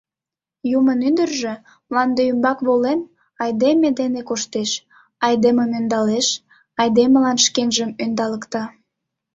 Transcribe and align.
Юмын 0.77 0.99
ӱдыржӧ, 1.09 1.53
мланде 1.89 2.21
ӱмбак 2.31 2.59
волен, 2.67 2.99
айдеме 3.43 3.89
дене 3.99 4.21
коштеш, 4.29 4.71
айдемым 5.25 5.71
ӧндалеш, 5.79 6.27
айдемылан 6.81 7.37
шкенжым 7.45 7.91
ӧндалыкта. 8.03 8.63